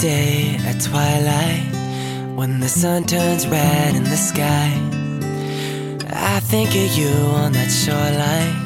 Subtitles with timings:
[0.00, 1.62] day at twilight
[2.34, 4.72] when the sun turns red in the sky.
[6.08, 8.56] I think of you on that shoreline,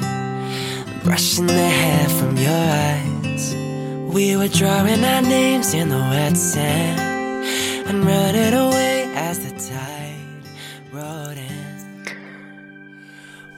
[1.02, 3.56] brushing the hair from your eyes.
[4.14, 7.00] We were drawing our names in the wet sand
[7.88, 10.14] and running away as the tide
[10.92, 12.06] rolled in.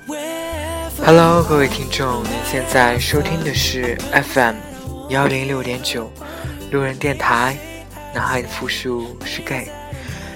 [0.07, 3.99] Wherever Hello，各位听众，您现在收听的是
[4.33, 4.57] FM
[5.11, 6.11] 幺零六点九
[6.70, 7.58] 路人电台，
[8.14, 9.70] 男孩的复数是 gay。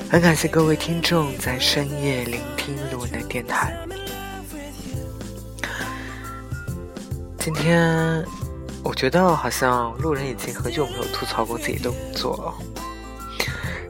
[0.09, 3.77] 很感谢各位听众在深夜聆听路人的电台。
[7.37, 8.23] 今天
[8.81, 12.53] 我觉得好像路人已经很久没有吐槽过自己的工作了。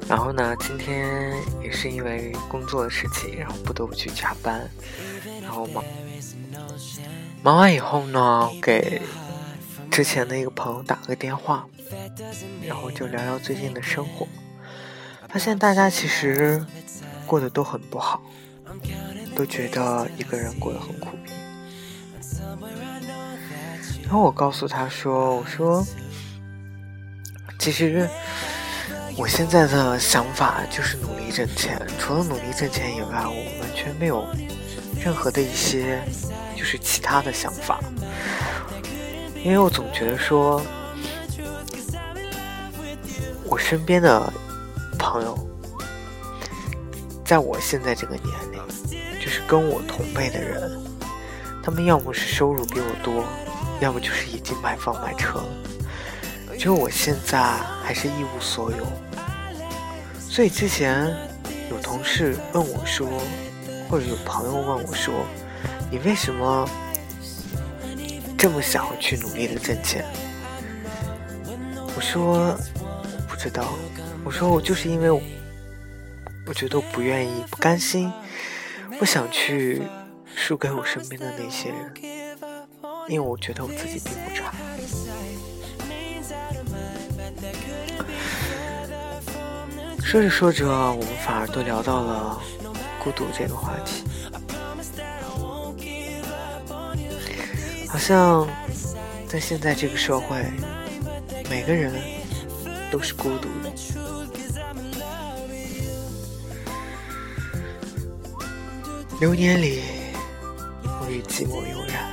[0.07, 1.31] 然后呢，今天
[1.63, 4.67] 也是因为工作的事情，然后不得不去加班，
[5.43, 5.83] 然后忙。
[7.43, 8.99] 忙完以后呢，给
[9.91, 11.67] 之前的一个朋友打了个电话，
[12.65, 14.25] 然后就聊聊最近的生活。
[15.27, 16.65] 发现大家其实
[17.27, 18.21] 过得都很不好，
[19.35, 21.33] 都觉得一个人过得很苦逼。
[24.03, 25.85] 然后我告诉他说：“我说，
[27.59, 28.09] 其实
[29.17, 34.25] 我现在的想法就是努力挣钱，除了努力挣钱以外，我完全没有
[35.03, 36.01] 任何的一些。”
[36.53, 37.79] 就是其他的想法，
[39.43, 40.61] 因为我总觉得说，
[43.45, 44.31] 我身边的
[44.99, 45.35] 朋友，
[47.25, 48.61] 在我现在这个年龄，
[49.19, 50.71] 就是跟我同辈的人，
[51.63, 53.25] 他们要么是收入比我多，
[53.79, 57.41] 要么就是已经买房买车了，只有我现在
[57.83, 58.85] 还是一无所有。
[60.19, 61.11] 所以之前
[61.71, 63.09] 有同事问我说，
[63.89, 65.25] 或者有朋友问我说。
[65.93, 66.65] 你为什么
[68.41, 70.03] 这么想要去努力的挣钱？
[71.95, 73.75] 我说我不知道。
[74.23, 78.11] 我说我就是因为我觉得我不愿意、不甘心，
[78.97, 79.83] 不想去
[80.35, 81.93] 输给我身边的那些人，
[83.07, 84.51] 因为我觉得我自己并不差。
[90.03, 92.41] 说着说着，我们反而都聊到了
[93.03, 94.03] 孤独这个话题。
[97.91, 98.47] 好像
[99.27, 100.41] 在现在这个社会，
[101.49, 101.93] 每个人
[102.89, 103.69] 都是孤独的。
[109.19, 109.81] 流年里，
[111.01, 112.09] 我与寂寞悠然，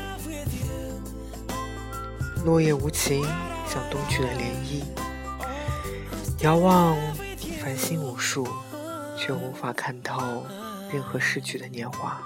[2.45, 3.23] 落叶无情，
[3.69, 4.83] 像东去的涟漪。
[6.41, 6.97] 遥望
[7.63, 8.49] 繁星无数，
[9.17, 10.45] 却无法看透
[10.93, 12.21] 任何逝去的年华。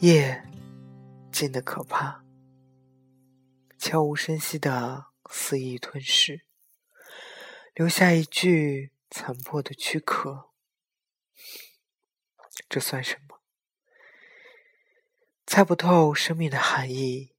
[0.00, 0.42] 夜。
[1.38, 2.24] 静的可怕，
[3.78, 6.44] 悄无声息的肆意吞噬，
[7.74, 10.50] 留下一具残破的躯壳。
[12.68, 13.40] 这算什么？
[15.46, 17.36] 猜不透生命的含义，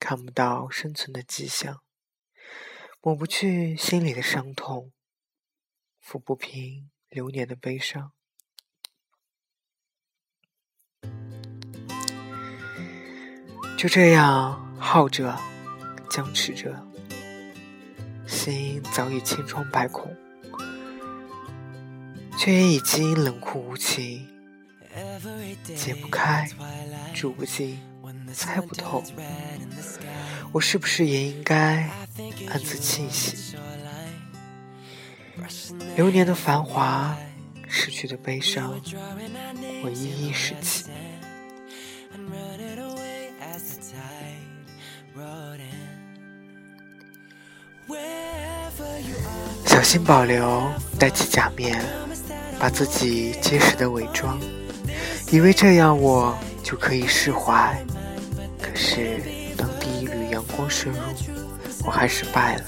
[0.00, 1.84] 看不到生存的迹象，
[3.00, 4.92] 抹不去心里的伤痛，
[6.04, 8.17] 抚不平流年的悲伤。
[13.78, 15.38] 就这样耗着，
[16.10, 16.74] 僵持着，
[18.26, 20.12] 心早已千疮百孔，
[22.36, 24.26] 却也已经冷酷无情，
[25.76, 26.50] 解不开，
[27.14, 27.78] 住不进，
[28.34, 29.00] 猜不透。
[30.50, 31.88] 我是不是也应该
[32.48, 33.56] 暗自庆幸？
[35.94, 37.16] 流年的繁华，
[37.68, 38.74] 逝去的悲伤，
[39.84, 40.86] 我一一拾起。
[49.78, 51.80] 小心保留，戴起假面，
[52.58, 54.36] 把自己结实的伪装，
[55.30, 57.80] 以为这样我就可以释怀。
[58.60, 59.20] 可是，
[59.56, 60.96] 当第一缕阳光射入，
[61.86, 62.64] 我还是败了。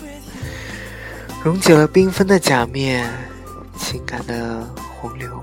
[1.43, 3.11] 溶解了缤纷的假面，
[3.77, 4.65] 情感的
[5.01, 5.43] 洪流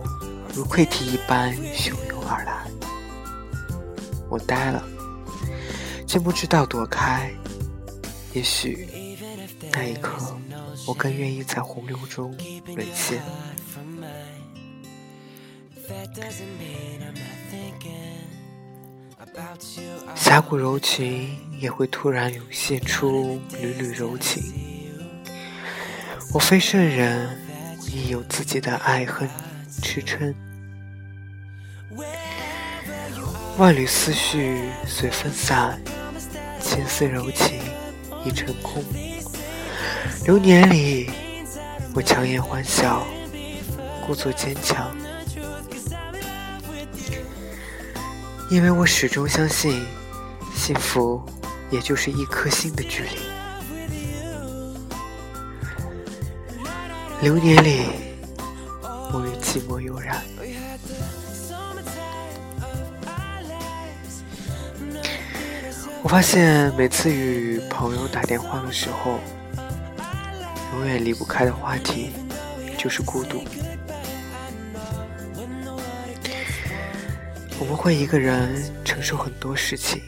[0.53, 2.65] 如溃堤一般汹涌而来。
[4.29, 4.81] 我呆了，
[6.07, 7.29] 竟不知道躲开。
[8.31, 8.87] 也许
[9.73, 10.17] 那一刻。
[10.87, 12.35] 我更愿意在洪流中
[12.65, 13.21] 沦陷。
[20.15, 24.41] 峡谷柔情也会突然涌现出缕缕柔情。
[26.33, 27.37] 我非圣人，
[27.91, 29.29] 亦有自己的爱恨
[29.81, 30.33] 痴嗔。
[33.57, 35.81] 万缕思绪随分散，
[36.61, 37.59] 千丝柔情
[38.23, 38.83] 已成空。
[40.27, 41.09] 流年里，
[41.93, 43.07] 我强颜欢笑，
[44.05, 44.93] 故作坚强，
[48.49, 49.85] 因为我始终相信，
[50.53, 51.23] 幸福
[51.71, 53.09] 也就是一颗心的距离。
[57.21, 57.85] 流年里，
[59.13, 60.21] 我与寂寞悠然。
[66.03, 69.21] 我发现每次与朋友打电话的时候，
[70.77, 72.11] 永远离不开的话题
[72.77, 73.43] 就是孤独。
[77.59, 80.03] 我们会一个人承受很多事情，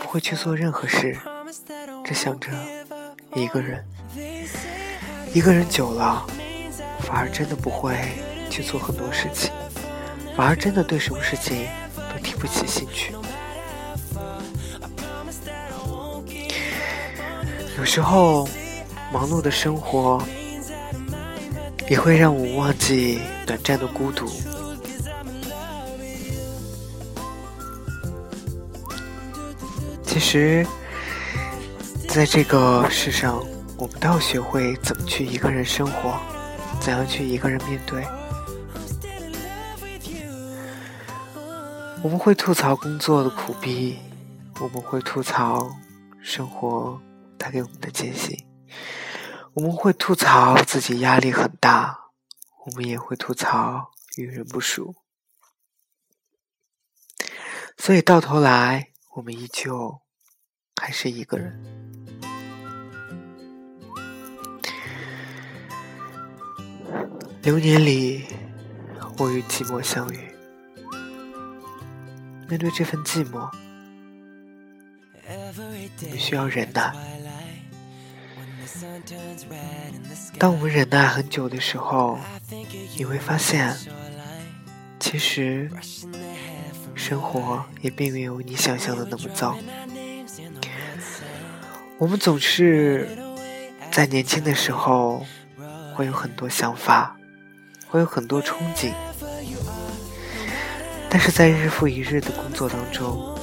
[0.00, 1.14] 不会去做任何事，
[2.02, 2.48] 只想着
[3.34, 3.84] 一个人。
[5.34, 6.26] 一个人久了，
[7.00, 7.94] 反而真的不会
[8.48, 9.52] 去做很多事情，
[10.34, 13.12] 反而真的对什么事情都提不起兴趣。
[17.78, 18.48] 有时候，
[19.12, 20.22] 忙碌的生活
[21.90, 24.26] 也会让我忘记短暂的孤独。
[30.02, 30.66] 其实，
[32.08, 33.44] 在这个世上，
[33.76, 36.18] 我们都要学会怎么去一个人生活，
[36.80, 38.02] 怎样去一个人面对。
[42.02, 43.98] 我们会吐槽工作的苦逼，
[44.60, 45.68] 我们会吐槽
[46.22, 46.98] 生活。
[47.38, 48.46] 带给我们的艰辛，
[49.54, 52.10] 我们会吐槽自己压力很大，
[52.66, 54.94] 我们也会吐槽与人不熟，
[57.76, 60.00] 所以到头来，我们依旧
[60.80, 61.62] 还是一个人。
[67.42, 68.26] 流年里，
[69.18, 70.18] 我与寂寞相遇，
[72.48, 73.48] 面对这份寂寞，
[76.02, 77.15] 我们需要忍耐。
[80.38, 82.18] 当我们忍耐很久的时候，
[82.96, 83.74] 你会发现，
[85.00, 85.70] 其实
[86.94, 89.56] 生活也并没有你想象的那么糟。
[91.98, 93.08] 我们总是
[93.90, 95.24] 在年轻的时候
[95.94, 97.16] 会有很多想法，
[97.88, 98.92] 会有很多憧憬，
[101.08, 103.38] 但是在日复一日的工作当中，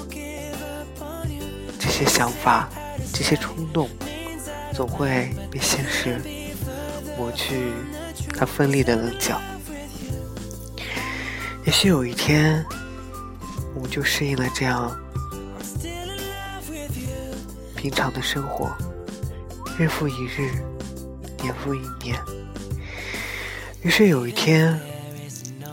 [1.80, 2.70] 这些想法，
[3.12, 3.90] 这些冲动。
[4.74, 6.20] 总会被现实
[7.18, 7.72] 磨去
[8.36, 9.40] 它锋利的棱角。
[11.66, 12.66] 也许有一天，
[13.76, 15.00] 我们就适应了这样
[17.76, 18.76] 平常的生活，
[19.78, 20.52] 日复一日，
[21.42, 22.20] 年复一年。
[23.82, 24.80] 于是有一天，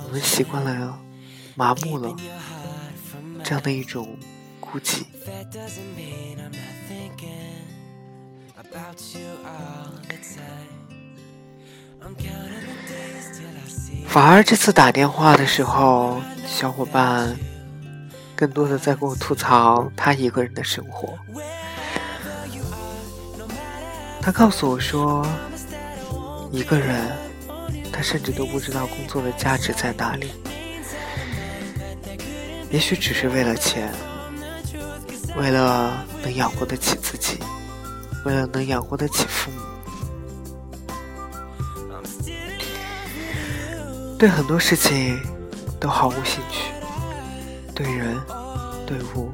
[0.04, 0.98] 我们习惯了，
[1.54, 2.14] 麻木了
[3.42, 4.16] 这样的一种
[4.60, 5.04] 孤寂。
[8.70, 10.68] About you all the time，
[14.08, 17.36] 反而这次打电话的时候，小伙伴
[18.36, 21.18] 更多的在跟我吐槽他一个人的生活。
[24.22, 25.26] 他告诉我说，
[26.52, 27.10] 一个人，
[27.92, 30.30] 他甚至都不知道工作的价值在哪里。
[32.70, 33.92] 也许只是为了钱，
[35.36, 37.40] 为了能养活得起自己。
[38.24, 39.60] 为了能养活得起父母，
[44.18, 45.18] 对很多事情
[45.80, 46.70] 都毫无兴趣，
[47.74, 48.20] 对人、
[48.86, 49.32] 对物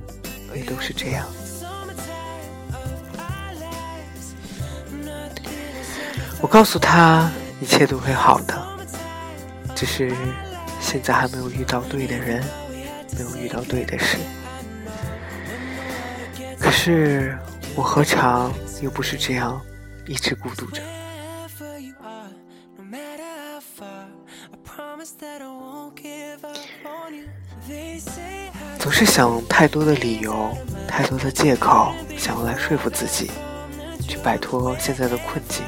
[0.54, 1.26] 也都是这样。
[6.40, 7.28] 我告诉他，
[7.60, 8.54] 一切都会好的，
[9.74, 10.14] 只是
[10.80, 12.44] 现在还没有遇到对的人，
[13.18, 14.16] 没有遇到对的事。
[16.60, 17.36] 可是。
[17.74, 18.50] 我何尝
[18.82, 19.60] 又不是这样，
[20.06, 20.82] 一直孤独着？
[28.78, 30.56] 总是想太多的理由，
[30.86, 33.30] 太多的借口，想要来说服自己，
[34.00, 35.64] 去摆脱现在的困境。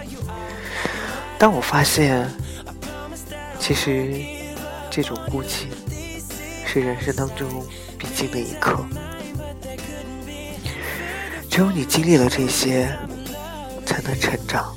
[1.38, 2.28] 当我发现，
[3.58, 4.22] 其实
[4.90, 5.66] 这种孤寂
[6.66, 7.48] 是人生当中
[7.98, 8.84] 必经的一刻。
[11.58, 12.96] 只有你经历了这些，
[13.84, 14.72] 才能成长。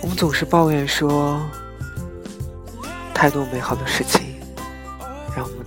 [0.00, 1.46] 我们总是抱怨说，
[3.12, 4.40] 太多美好的事情
[5.36, 5.66] 让我们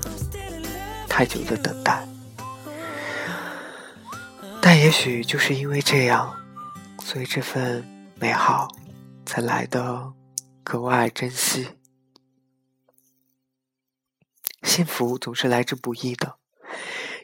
[1.08, 2.04] 太久的等待，
[4.60, 6.34] 但也许就是因为这样，
[7.04, 7.86] 所以这份
[8.20, 8.68] 美好
[9.24, 10.12] 才来的
[10.64, 11.68] 格外珍惜。
[14.76, 16.36] 幸福总是来之不易的，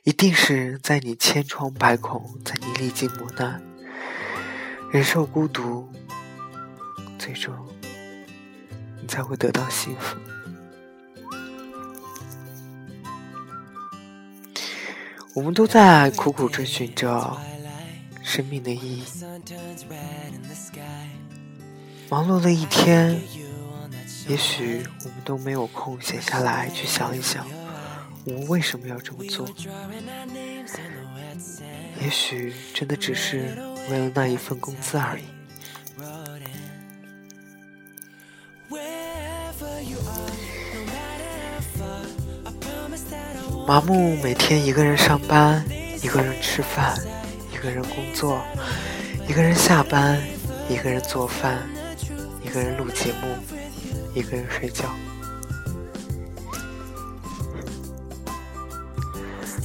[0.04, 3.62] 一定是在你千疮百孔，在你历经磨难、
[4.90, 5.86] 忍受孤独，
[7.20, 7.54] 最终
[9.02, 10.18] 你才会得到幸福。
[15.36, 17.38] 我们都在苦苦追寻着
[18.24, 19.04] 生命的意义。
[22.10, 23.22] 忙碌了一天，
[24.28, 27.46] 也许我们都没有空闲下来去想一想，
[28.24, 29.48] 我们为什么要这么做？
[32.02, 33.58] 也许真的只是
[33.90, 35.24] 为了那一份工资而已。
[43.68, 45.64] 麻木每天一个人上班，
[46.02, 46.98] 一个人吃饭，
[47.54, 48.42] 一个人工作，
[49.28, 50.22] 一个人下班，
[50.70, 51.60] 一个人做饭。
[52.44, 53.28] 一个人录节目，
[54.14, 54.86] 一个人睡觉，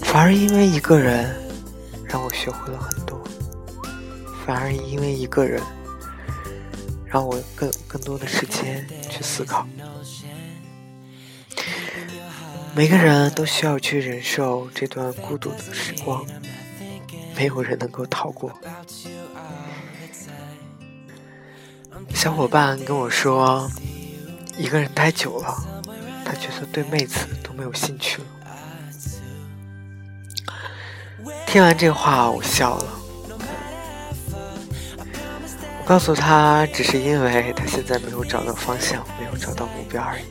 [0.03, 1.35] 反而因为一个人
[2.05, 3.21] 让我学会了很多，
[4.47, 5.61] 反而因为一个人
[7.05, 9.67] 让我更更多的时间去思考。
[12.75, 16.25] 每个人都需要去忍受这段孤独的时光，
[17.35, 18.53] 没有人能够逃过。
[22.15, 23.69] 小伙伴跟我说，
[24.59, 25.55] 一个人待久了，
[26.25, 28.29] 他觉得对妹子都没有兴趣了。
[31.47, 32.87] 听完这话，我笑了。
[35.81, 40.25] 我告诉他，只是因为他现在没有找到方向，没有找到目标而已。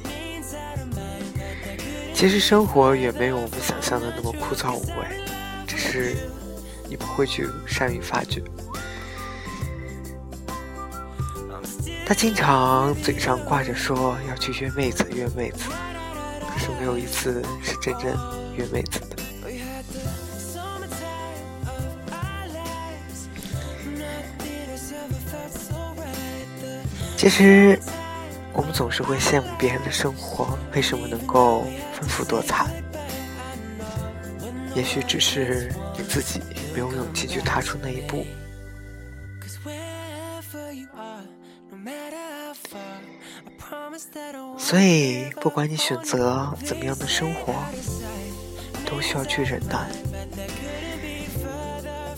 [2.14, 5.06] 其实生活远没有我们想象的那么枯燥无味，
[5.68, 6.16] 只是
[6.90, 8.42] 你不会去善于发掘。
[12.06, 15.72] 他经常嘴上挂着说要去约妹子，约妹子，
[16.48, 18.16] 可是没有一次是真正
[18.56, 19.16] 约妹子的。
[27.18, 27.80] 其实，
[28.54, 32.68] 我们总是会羡慕别人的生活，为什么能够丰富多彩？
[34.76, 36.40] 也许只是你自己
[36.72, 38.24] 没有勇气去踏出那一步。
[44.66, 47.54] 所以，不管你选择怎么样的生活，
[48.84, 49.88] 都需要去忍耐。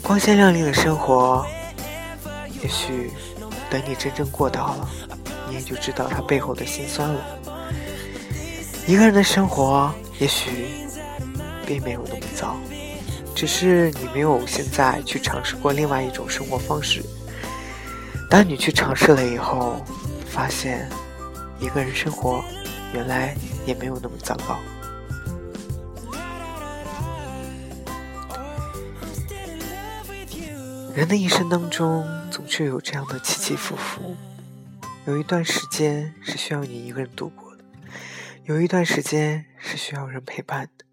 [0.02, 1.46] 光鲜亮丽的生活，
[2.64, 3.12] 也许
[3.70, 4.90] 等你真正过到了，
[5.50, 7.22] 你也就知道它背后的辛酸了。
[8.88, 10.70] 一个人的生活，也许
[11.66, 12.56] 并没有那么糟，
[13.36, 17.04] 只是你没有现在去尝试过另外一种生活方式。
[18.30, 19.86] 当你去尝试了以后，
[20.30, 20.90] 发现。
[21.60, 22.44] 一个人生活，
[22.94, 23.36] 原来
[23.66, 24.60] 也没有那么糟糕。
[30.96, 34.16] 人的一生当中，总是有这样的起起伏伏。
[35.06, 37.64] 有一段时间是需要你一个人度过的，
[38.46, 40.86] 有一段时间是需要人陪伴的。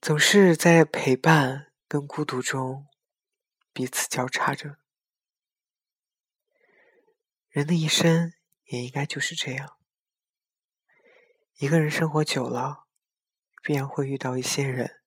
[0.00, 2.86] 总是在陪伴跟孤独中
[3.72, 4.76] 彼此交叉着。
[7.50, 8.32] 人的一生。
[8.66, 9.76] 也应该就是这样。
[11.56, 12.86] 一个人生活久了，
[13.62, 15.02] 必然会遇到一些人，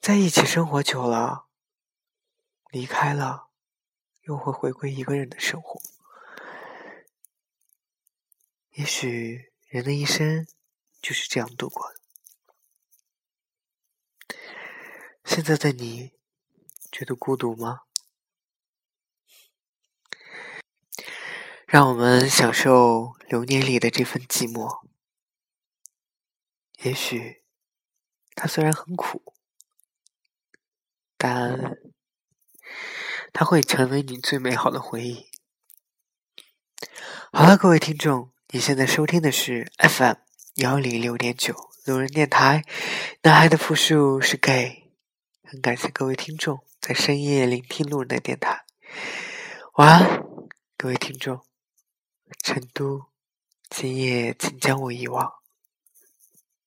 [0.00, 1.46] 在一起生活久了，
[2.70, 3.50] 离开了，
[4.22, 5.80] 又会回归一个人的生活。
[8.70, 10.46] 也许人的一生
[11.00, 12.00] 就是这样度过的。
[15.24, 16.12] 现在的你，
[16.92, 17.85] 觉得孤独吗？
[21.66, 24.86] 让我们享受流年里的这份寂寞。
[26.82, 27.42] 也许，
[28.36, 29.34] 它虽然很苦，
[31.16, 31.76] 但
[33.32, 35.26] 它会成为你最美好的回忆。
[37.32, 40.14] 好了，各位听众，你现在收听的是 FM
[40.54, 42.64] 幺零六点九路人电台。
[43.22, 44.92] 男孩的复数是 gay。
[45.42, 48.64] 很感谢各位听众在深夜聆听路人的电台。
[49.74, 50.24] 晚安，
[50.76, 51.45] 各位听众。
[52.42, 53.06] 成都，
[53.70, 55.32] 今夜请将我遗忘。